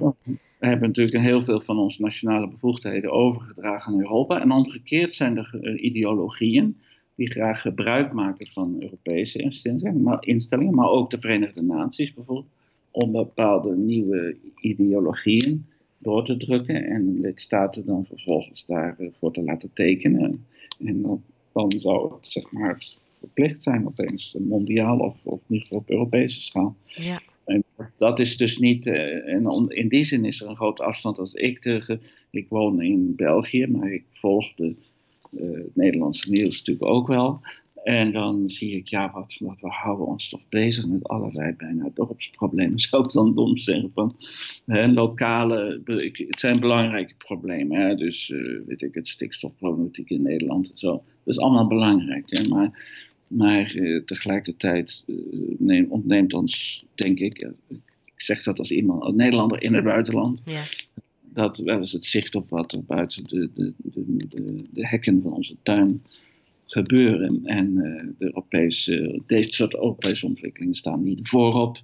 We 0.59 0.69
hebben 0.69 0.87
natuurlijk 0.87 1.23
heel 1.23 1.43
veel 1.43 1.61
van 1.61 1.79
onze 1.79 2.01
nationale 2.01 2.47
bevoegdheden 2.47 3.11
overgedragen 3.11 3.93
aan 3.93 3.99
Europa. 3.99 4.41
En 4.41 4.51
omgekeerd 4.51 5.15
zijn 5.15 5.37
er 5.37 5.59
uh, 5.61 5.83
ideologieën 5.83 6.77
die 7.15 7.31
graag 7.31 7.61
gebruik 7.61 8.13
maken 8.13 8.47
van 8.47 8.75
Europese 8.79 9.39
instellingen 9.39 10.01
maar, 10.01 10.25
instellingen, 10.25 10.75
maar 10.75 10.89
ook 10.89 11.09
de 11.09 11.19
Verenigde 11.19 11.61
Naties 11.61 12.13
bijvoorbeeld, 12.13 12.51
om 12.91 13.11
bepaalde 13.11 13.75
nieuwe 13.75 14.35
ideologieën 14.61 15.65
door 15.97 16.25
te 16.25 16.37
drukken 16.37 16.85
en 16.85 17.19
lidstaten 17.21 17.85
dan 17.85 18.05
vervolgens 18.05 18.65
daarvoor 18.65 19.31
te 19.31 19.43
laten 19.43 19.69
tekenen. 19.73 20.45
En 20.85 21.01
dan, 21.01 21.23
dan 21.53 21.71
zou 21.71 22.13
het 22.13 22.31
zeg 22.31 22.51
maar 22.51 22.85
verplicht 23.19 23.63
zijn 23.63 23.87
opeens, 23.87 24.35
mondiaal 24.39 24.97
of, 24.99 25.25
of 25.25 25.39
in 25.39 25.53
ieder 25.53 25.67
geval 25.67 25.77
op 25.77 25.89
Europese 25.89 26.41
schaal. 26.41 26.75
Ja. 26.85 27.21
En 27.45 27.63
dat 27.97 28.19
is 28.19 28.37
dus 28.37 28.57
niet, 28.57 28.85
uh, 28.85 29.33
en 29.33 29.69
in 29.69 29.87
die 29.87 30.03
zin 30.03 30.25
is 30.25 30.41
er 30.41 30.49
een 30.49 30.55
grote 30.55 30.83
afstand 30.83 31.19
als 31.19 31.33
ik 31.33 31.61
tegen, 31.61 32.01
ik 32.29 32.45
woon 32.49 32.81
in 32.81 33.15
België, 33.15 33.67
maar 33.67 33.93
ik 33.93 34.03
volg 34.11 34.53
de, 34.55 34.75
uh, 35.31 35.53
het 35.53 35.75
Nederlandse 35.75 36.29
nieuws 36.29 36.57
natuurlijk 36.57 36.85
ook 36.85 37.07
wel. 37.07 37.41
En 37.83 38.11
dan 38.11 38.49
zie 38.49 38.75
ik, 38.75 38.87
ja, 38.87 39.11
wat, 39.13 39.37
wat, 39.39 39.59
we 39.59 39.67
houden 39.67 40.05
ons 40.05 40.29
toch 40.29 40.49
bezig 40.49 40.87
met 40.87 41.07
allerlei 41.07 41.53
bijna 41.57 41.89
dorpsproblemen. 41.93 42.79
Zou 42.89 43.03
ik 43.03 43.11
dan 43.11 43.35
dom 43.35 43.57
zeggen 43.57 43.91
van 43.93 44.15
hè, 44.65 44.87
lokale, 44.87 45.81
het 45.85 46.39
zijn 46.39 46.59
belangrijke 46.59 47.13
problemen. 47.17 47.81
Hè, 47.81 47.95
dus 47.95 48.29
uh, 48.29 48.59
weet 48.65 48.81
ik, 48.81 48.93
het 48.93 49.07
stikstofproblematiek 49.07 50.09
in 50.09 50.21
Nederland 50.21 50.71
en 50.71 50.77
zo. 50.77 51.03
Dat 51.23 51.35
is 51.35 51.39
allemaal 51.39 51.67
belangrijk. 51.67 52.23
Hè, 52.25 52.49
maar 52.49 52.91
maar 53.33 53.75
uh, 53.75 54.03
tegelijkertijd 54.03 55.03
uh, 55.05 55.17
neem, 55.57 55.85
ontneemt 55.89 56.33
ons, 56.33 56.83
denk 56.95 57.19
ik, 57.19 57.49
ik 58.05 58.21
zeg 58.21 58.43
dat 58.43 58.59
als 58.59 58.71
iemand, 58.71 59.03
een 59.03 59.15
Nederlander 59.15 59.63
in 59.63 59.73
het 59.73 59.83
buitenland, 59.83 60.41
ja. 60.45 60.63
dat 61.21 61.57
wel 61.57 61.79
eens 61.79 61.91
het 61.91 62.05
zicht 62.05 62.35
op 62.35 62.49
wat 62.49 62.71
er 62.71 62.83
buiten 62.83 63.23
de, 63.23 63.49
de, 63.53 63.73
de, 63.77 64.03
de, 64.29 64.63
de 64.71 64.87
hekken 64.87 65.21
van 65.21 65.33
onze 65.33 65.55
tuin 65.63 66.01
gebeuren. 66.65 67.41
En 67.43 67.67
uh, 67.67 67.81
de 67.83 68.13
Europese, 68.17 69.21
deze 69.27 69.53
soort 69.53 69.75
Europese 69.75 70.25
ontwikkelingen 70.25 70.75
staan 70.75 71.03
niet 71.03 71.19
voorop. 71.23 71.77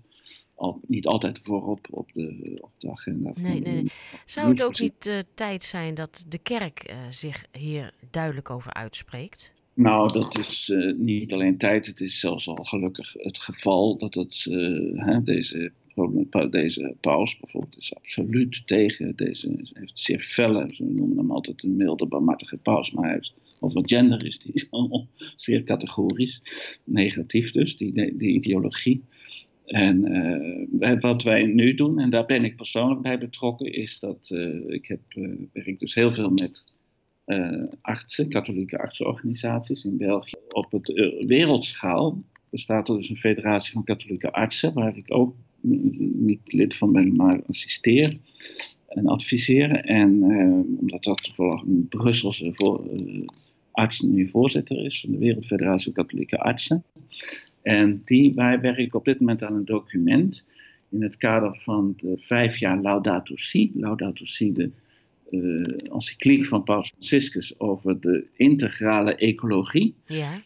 Al, 0.59 0.79
niet 0.87 1.07
altijd 1.07 1.39
voorop 1.43 1.87
op 1.89 2.09
de, 2.13 2.57
op 2.61 2.71
de 2.77 2.91
agenda. 2.91 3.31
Nee, 3.35 3.61
nee, 3.61 3.73
nee. 3.73 3.91
Zou 4.25 4.49
het 4.49 4.63
ook 4.63 4.79
niet 4.79 5.05
uh, 5.07 5.19
tijd 5.33 5.63
zijn 5.63 5.93
dat 5.93 6.25
de 6.27 6.37
kerk 6.37 6.89
uh, 6.89 6.97
zich 7.09 7.45
hier 7.51 7.93
duidelijk 8.11 8.49
over 8.49 8.73
uitspreekt? 8.73 9.53
Nou, 9.73 10.13
dat 10.13 10.37
is 10.37 10.73
niet 10.97 11.33
alleen 11.33 11.57
tijd, 11.57 11.85
het 11.85 12.01
is 12.01 12.19
zelfs 12.19 12.47
al 12.47 12.63
gelukkig 12.63 13.13
het 13.13 13.37
geval 13.39 13.97
dat 13.97 14.13
het, 14.13 14.43
hè, 14.93 15.23
deze, 15.23 15.71
deze 16.49 16.95
paus 17.01 17.39
bijvoorbeeld 17.39 17.77
is 17.77 17.95
absoluut 17.95 18.61
tegen 18.65 19.15
deze, 19.15 19.69
heeft 19.73 19.99
zeer 19.99 20.21
felle, 20.21 20.69
ze 20.73 20.83
noemen 20.83 21.17
hem 21.17 21.31
altijd 21.31 21.63
een 21.63 21.75
milde, 21.75 22.05
barmhartige 22.05 22.57
paus, 22.57 22.91
maar 22.91 23.03
hij 23.03 23.13
heeft 23.13 23.33
over 23.59 23.81
gender 23.85 24.25
is 24.25 24.39
die 24.39 24.67
zeer 25.35 25.63
categorisch, 25.63 26.41
negatief 26.83 27.51
dus, 27.51 27.77
die, 27.77 28.17
die 28.17 28.33
ideologie. 28.33 29.03
En 29.69 30.11
uh, 30.81 30.99
wat 30.99 31.23
wij 31.23 31.43
nu 31.43 31.73
doen, 31.73 31.99
en 31.99 32.09
daar 32.09 32.25
ben 32.25 32.43
ik 32.43 32.55
persoonlijk 32.55 33.01
bij 33.01 33.17
betrokken, 33.17 33.73
is 33.73 33.99
dat 33.99 34.29
uh, 34.33 34.73
ik 34.73 34.87
heb, 34.87 34.99
uh, 35.15 35.29
werk 35.53 35.79
dus 35.79 35.93
heel 35.93 36.13
veel 36.13 36.29
met 36.29 36.63
artsen, 37.81 38.29
katholieke 38.29 38.77
artsenorganisaties 38.79 39.85
in 39.85 39.97
België. 39.97 40.35
Op 40.49 40.71
het 40.71 40.87
wereldschaal 41.27 42.21
bestaat 42.49 42.89
er 42.89 42.95
dus 42.95 43.09
een 43.09 43.17
federatie 43.17 43.73
van 43.73 43.83
katholieke 43.83 44.31
artsen, 44.31 44.73
waar 44.73 44.97
ik 44.97 45.05
ook 45.07 45.35
niet 45.61 46.53
lid 46.53 46.75
van 46.75 46.91
ben, 46.91 47.15
maar 47.15 47.41
assisteer 47.47 48.17
en 48.87 49.07
adviseer. 49.07 49.71
En 49.71 50.23
omdat 50.79 51.03
dat 51.03 51.23
toevallig 51.23 51.61
een 51.61 51.87
Brusselse 51.89 52.51
voor, 52.53 52.89
arts 53.71 53.99
nu 53.99 54.27
voorzitter 54.27 54.85
is 54.85 55.01
van 55.01 55.11
de 55.11 55.17
Wereldfederatie 55.17 55.91
Katholieke 55.91 56.37
Artsen. 56.37 56.83
En 57.61 58.01
die, 58.05 58.33
wij 58.35 58.59
werken 58.59 58.99
op 58.99 59.05
dit 59.05 59.19
moment 59.19 59.43
aan 59.43 59.55
een 59.55 59.65
document 59.65 60.45
in 60.89 61.03
het 61.03 61.17
kader 61.17 61.59
van 61.61 61.93
de 61.97 62.13
vijf 62.17 62.57
jaar 62.57 62.81
Laudato 62.81 63.35
Si. 63.35 63.71
Laudato 63.75 64.25
Si, 64.25 64.53
de 64.53 64.69
uh, 65.29 65.93
encycliek 65.93 66.45
van 66.45 66.63
Paus 66.63 66.89
Franciscus 66.89 67.59
over 67.59 67.99
de 67.99 68.25
integrale 68.35 69.15
ecologie. 69.15 69.93
Ja. 70.05 70.41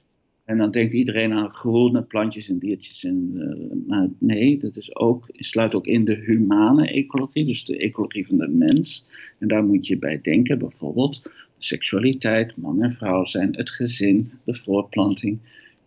En 0.46 0.58
dan 0.58 0.72
denkt 0.72 0.94
iedereen 0.94 1.34
aan 1.34 1.50
groene 1.50 2.02
plantjes 2.02 2.50
en 2.50 2.58
diertjes. 2.58 3.04
En, 3.04 3.32
uh, 3.36 3.88
maar 3.88 4.10
nee, 4.20 4.58
dat 4.58 4.76
is 4.76 4.96
ook, 4.96 5.28
sluit 5.32 5.76
ook 5.76 5.86
in 5.86 6.06
de 6.06 6.16
humane 6.16 6.88
ecologie, 6.88 7.46
dus 7.46 7.66
de 7.66 7.78
ecologie 7.78 8.28
van 8.28 8.38
de 8.38 8.48
mens. 8.48 9.08
En 9.40 9.48
daar 9.48 9.64
moet 9.64 9.88
je 9.88 9.98
bij 9.98 10.22
denken, 10.22 10.60
bijvoorbeeld 10.60 11.32
seksualiteit, 11.58 12.58
man 12.58 12.84
en 12.84 12.94
vrouw 12.94 13.26
zijn, 13.26 13.56
het 13.56 13.70
gezin, 13.70 14.32
de 14.44 14.56
voortplanting, 14.56 15.40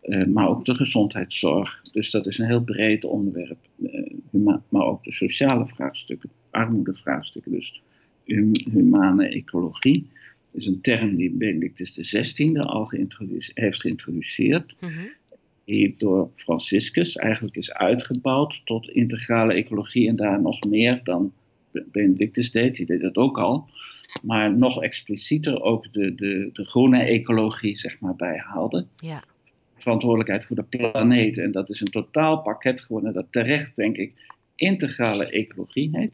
uh, 0.06 0.26
maar 0.26 0.48
ook 0.48 0.64
de 0.64 0.74
gezondheidszorg. 0.74 1.82
Dus 1.92 2.10
dat 2.10 2.26
is 2.26 2.38
een 2.38 2.46
heel 2.46 2.64
breed 2.64 3.04
onderwerp. 3.04 3.58
Uh, 3.78 4.54
maar 4.68 4.84
ook 4.86 5.04
de 5.04 5.12
sociale 5.12 5.66
vraagstukken, 5.66 6.30
armoedevraagstukken, 6.50 7.52
dus 7.52 7.82
hum 8.24 8.52
humane 8.70 9.28
ecologie 9.28 10.10
is 10.52 10.66
een 10.66 10.80
term 10.80 11.16
die 11.16 11.30
Benedictus 11.30 11.92
XVI 11.92 12.58
al 12.58 12.86
geïntroduce 12.86 13.50
heeft 13.54 13.80
geïntroduceerd. 13.80 14.74
-hmm. 14.78 15.08
Die 15.64 15.94
door 15.98 16.30
Franciscus 16.34 17.16
eigenlijk 17.16 17.56
is 17.56 17.72
uitgebouwd 17.72 18.60
tot 18.64 18.88
integrale 18.88 19.52
ecologie 19.52 20.08
en 20.08 20.16
daar 20.16 20.42
nog 20.42 20.64
meer 20.68 21.00
dan 21.02 21.32
Benedictus 21.92 22.50
deed. 22.50 22.76
Die 22.76 22.86
deed 22.86 23.00
dat 23.00 23.16
ook 23.16 23.38
al 23.38 23.68
maar 24.22 24.56
nog 24.56 24.82
explicieter 24.82 25.62
ook 25.62 25.92
de, 25.92 26.14
de, 26.14 26.50
de 26.52 26.64
groene 26.64 27.02
ecologie 27.02 27.78
zeg 27.78 28.00
maar, 28.00 28.16
bijhaalde. 28.16 28.86
Ja. 28.96 29.22
Verantwoordelijkheid 29.86 30.44
voor 30.44 30.56
de 30.56 30.76
planeet. 30.76 31.38
En 31.38 31.52
dat 31.52 31.70
is 31.70 31.80
een 31.80 31.90
totaal 31.90 32.42
pakket 32.42 32.80
geworden 32.80 33.12
dat 33.12 33.26
terecht, 33.30 33.76
denk 33.76 33.96
ik, 33.96 34.12
integrale 34.54 35.26
ecologie 35.26 35.88
heet. 35.92 36.12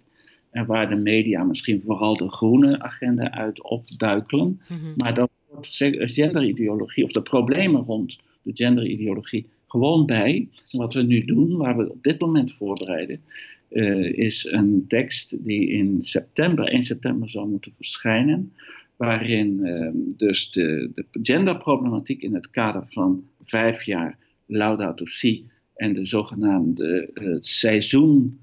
En 0.51 0.67
waar 0.67 0.89
de 0.89 0.97
media 0.97 1.45
misschien 1.45 1.83
vooral 1.83 2.17
de 2.17 2.31
groene 2.31 2.83
agenda 2.83 3.31
uit 3.31 3.63
opduikelen. 3.63 4.61
Mhm. 4.69 4.93
Maar 4.97 5.15
dat 5.15 5.31
wordt 5.49 5.77
genderideologie, 6.13 7.05
of 7.05 7.13
de 7.13 7.23
problemen 7.23 7.83
rond 7.83 8.19
de 8.43 8.51
genderideologie, 8.55 9.47
gewoon 9.67 10.07
bij. 10.07 10.49
wat 10.71 10.95
we 10.95 11.03
nu 11.03 11.25
doen, 11.25 11.57
waar 11.57 11.77
we 11.77 11.91
op 11.91 12.03
dit 12.03 12.21
moment 12.21 12.53
voorbereiden, 12.53 13.21
uh, 13.71 14.19
is 14.19 14.45
een 14.51 14.85
tekst 14.89 15.45
die 15.45 15.69
in 15.69 15.99
september, 16.01 16.65
1 16.69 16.83
september 16.83 17.31
zou 17.31 17.49
moeten 17.49 17.73
verschijnen. 17.77 18.53
Waarin 18.97 19.59
uh, 19.63 19.91
dus 20.17 20.51
de, 20.51 20.91
de 20.95 21.05
genderproblematiek 21.23 22.23
in 22.23 22.35
het 22.35 22.51
kader 22.51 22.87
van 22.89 23.25
vijf 23.45 23.83
jaar 23.83 24.19
Laudato 24.47 25.07
Si 25.07 25.47
en 25.75 25.95
de 25.95 26.05
zogenaamde 26.05 27.11
uh, 27.15 27.37
seizoen 27.41 28.41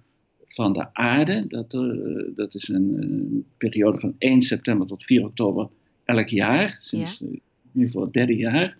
van 0.47 0.73
de 0.73 0.93
aarde. 0.93 1.45
Dat, 1.47 1.73
uh, 1.73 2.23
dat 2.35 2.55
is 2.55 2.67
een, 2.67 3.45
periode 3.57 3.99
van 3.99 4.15
1 4.17 4.41
september 4.41 4.87
tot 4.87 5.03
4 5.03 5.25
oktober 5.25 5.69
elk 6.05 6.27
jaar, 6.27 6.79
sinds 6.81 7.19
ja. 7.19 7.27
nu 7.71 7.89
voor 7.89 8.01
het 8.01 8.13
derde 8.13 8.35
jaar. 8.35 8.77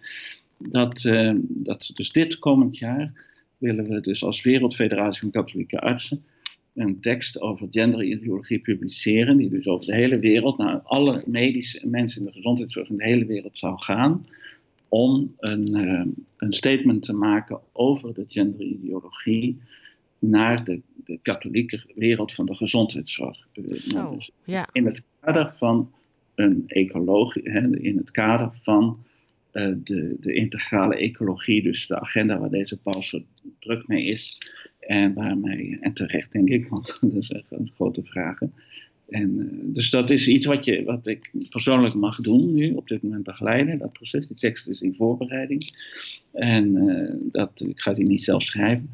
Dat, 0.58 1.10
dat 1.48 1.92
dus 1.94 2.12
dit 2.12 2.40
komend 2.40 2.78
jaar 2.78 3.14
willen 3.58 3.88
we 3.88 4.02
dus 4.02 4.24
als 4.24 4.42
Wereldfederatie 4.42 5.22
van 5.22 5.32
Katholieke 5.32 5.80
Artsen 5.80 6.24
een 6.76 7.00
tekst 7.02 7.42
over 7.42 7.68
genderideologie 7.72 8.60
publiceren, 8.60 9.38
die 9.38 9.50
dus 9.50 9.68
over 9.68 9.86
de 9.86 9.96
hele 9.96 10.20
wereld, 10.20 10.58
naar 10.58 10.80
alle 10.80 11.24
medische 11.26 11.88
mensen 11.88 12.20
in 12.20 12.28
de 12.28 12.34
gezondheidszorg 12.34 12.90
in 12.90 12.98
de 12.98 13.04
hele 13.04 13.26
wereld 13.26 13.58
zou 13.58 13.82
gaan, 13.82 14.26
om 14.90 15.36
een, 15.38 15.80
uh, 15.80 16.06
een 16.38 16.54
statement 16.54 17.04
te 17.04 17.14
maken 17.14 17.60
over 17.72 18.14
de 18.14 18.26
genderideologie 18.28 19.62
naar 20.20 20.64
de, 20.64 20.82
de, 21.06 21.20
katholieke 21.22 21.84
wereld 21.96 22.34
van 22.34 22.46
de 22.46 22.56
gezondheidszorg. 22.56 23.48
Zo, 23.54 23.98
nou, 23.98 24.16
dus 24.16 24.32
ja. 24.44 24.70
In 24.72 24.86
het 24.86 25.06
kader 25.20 25.54
van 25.58 25.92
een 26.36 26.64
ecologie, 26.68 27.44
in 27.82 27.98
het 27.98 28.12
kader 28.12 28.50
van 28.62 29.04
uh, 29.54 29.76
de, 29.84 30.16
de 30.20 30.34
integrale 30.34 30.96
ecologie, 30.96 31.64
dus 31.64 31.88
de 31.88 32.00
agenda 32.00 32.40
waar 32.40 32.50
deze 32.50 32.78
paus 32.78 33.10
zo 33.10 33.22
druk 33.60 33.88
mee 33.88 34.06
is, 34.06 34.38
en 34.80 35.14
waarmee, 35.14 35.78
en 35.82 35.94
terecht 35.94 36.32
denk 36.32 36.50
ik, 36.50 36.68
want 36.68 36.98
dat 37.02 37.14
is 37.14 37.32
echt 37.32 37.52
een 37.52 37.72
grote 37.76 38.04
vraag. 38.04 38.40
En, 39.10 39.38
uh, 39.38 39.74
dus 39.74 39.90
dat 39.90 40.10
is 40.10 40.28
iets 40.28 40.46
wat, 40.46 40.66
je, 40.66 40.84
wat 40.84 41.08
ik 41.08 41.32
persoonlijk 41.50 41.94
mag 41.94 42.22
doen 42.22 42.54
nu, 42.54 42.74
op 42.74 42.88
dit 42.88 43.04
moment 43.04 43.24
begeleiden, 43.24 43.78
dat 43.78 43.94
proces. 43.94 44.28
Die 44.28 44.38
tekst 44.38 44.68
is 44.68 44.82
in 44.82 44.96
voorbereiding. 44.96 45.74
En 46.32 46.76
uh, 46.76 47.32
dat, 47.32 47.52
ik 47.56 47.80
ga 47.80 47.94
die 47.94 48.06
niet 48.06 48.24
zelf 48.24 48.44
schrijven. 48.44 48.90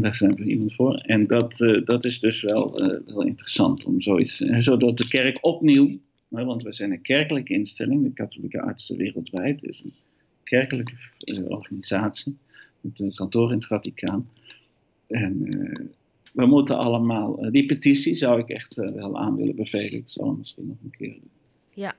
Daar 0.00 0.14
zijn 0.14 0.34
we 0.34 0.44
iemand 0.44 0.74
voor. 0.74 0.94
En 0.94 1.26
dat, 1.26 1.60
uh, 1.60 1.84
dat 1.84 2.04
is 2.04 2.20
dus 2.20 2.42
wel, 2.42 2.72
wel 3.06 3.22
interessant 3.22 3.84
om 3.84 4.00
zoiets, 4.00 4.36
zodat 4.58 4.98
de 4.98 5.08
kerk 5.08 5.38
opnieuw, 5.40 5.98
want 6.28 6.62
we 6.62 6.72
zijn 6.72 6.92
een 6.92 7.02
kerkelijke 7.02 7.52
instelling, 7.52 8.02
de 8.02 8.12
katholieke 8.12 8.60
artsen 8.60 8.96
wereldwijd 8.96 9.62
is 9.62 9.82
een 9.84 9.94
kerkelijke 10.44 10.94
organisatie, 11.48 12.36
met 12.80 13.00
een 13.00 13.14
kantoor 13.14 13.48
in 13.50 13.56
het 13.56 13.66
Vaticaan. 13.66 14.28
En 15.06 15.54
uh, 15.54 15.86
we 16.32 16.46
moeten 16.46 16.76
allemaal, 16.76 17.44
uh, 17.44 17.50
die 17.50 17.66
petitie 17.66 18.14
zou 18.14 18.40
ik 18.40 18.48
echt 18.48 18.78
uh, 18.78 18.92
wel 18.92 19.18
aan 19.18 19.36
willen 19.36 19.56
bevelen. 19.56 19.92
Ik 19.92 20.04
zal 20.06 20.32
misschien 20.32 20.66
nog 20.66 20.76
een 20.84 20.96
keer. 20.98 21.16
Ja. 21.70 21.94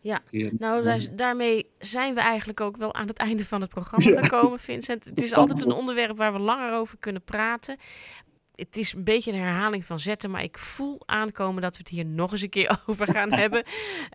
Ja, 0.00 0.22
nou 0.58 0.82
daar, 0.82 1.06
daarmee 1.16 1.66
zijn 1.78 2.14
we 2.14 2.20
eigenlijk 2.20 2.60
ook 2.60 2.76
wel 2.76 2.94
aan 2.94 3.06
het 3.06 3.16
einde 3.16 3.44
van 3.44 3.60
het 3.60 3.70
programma 3.70 4.22
gekomen, 4.22 4.58
Vincent. 4.58 5.04
Het 5.04 5.22
is 5.22 5.34
altijd 5.34 5.62
een 5.64 5.72
onderwerp 5.72 6.16
waar 6.16 6.32
we 6.32 6.38
langer 6.38 6.72
over 6.72 6.98
kunnen 6.98 7.22
praten. 7.22 7.76
Het 8.54 8.76
is 8.76 8.92
een 8.92 9.04
beetje 9.04 9.32
een 9.32 9.38
herhaling 9.38 9.84
van 9.84 9.98
zetten, 9.98 10.30
maar 10.30 10.42
ik 10.42 10.58
voel 10.58 11.00
aankomen 11.06 11.62
dat 11.62 11.72
we 11.72 11.78
het 11.78 11.88
hier 11.88 12.04
nog 12.04 12.32
eens 12.32 12.42
een 12.42 12.48
keer 12.48 12.78
over 12.86 13.06
gaan 13.06 13.32
hebben. 13.32 13.64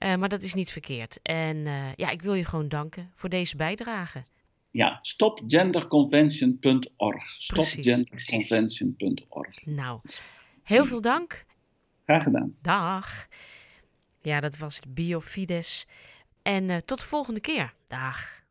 Uh, 0.04 0.16
maar 0.20 0.30
dat 0.30 0.44
is 0.44 0.54
niet 0.54 0.72
verkeerd. 0.72 1.20
En 1.22 1.58
uh, 1.58 1.94
ja, 1.96 2.10
ik 2.10 2.22
wil 2.22 2.34
je 2.34 2.46
gewoon 2.46 2.70
danken 2.70 3.12
voor 3.14 3.30
deze 3.30 3.56
bijdrage. 3.56 4.24
Ja, 4.71 4.99
stopgenderconvention.org. 5.01 7.36
Stopgenderconvention.org. 7.38 9.65
Nou, 9.65 9.99
heel 10.63 10.86
veel 10.86 11.01
dank. 11.01 11.45
Graag 12.06 12.23
gedaan. 12.23 12.56
Dag. 12.62 13.27
Ja, 14.21 14.39
dat 14.39 14.58
was 14.58 14.80
Biofides. 14.88 15.88
En 16.41 16.69
uh, 16.69 16.77
tot 16.77 16.99
de 16.99 17.06
volgende 17.06 17.39
keer. 17.39 17.73
Dag. 17.88 18.45